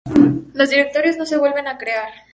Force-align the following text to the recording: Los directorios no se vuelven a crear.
Los 0.55 0.71
directorios 0.71 1.17
no 1.17 1.27
se 1.27 1.37
vuelven 1.37 1.67
a 1.67 1.77
crear. 1.77 2.09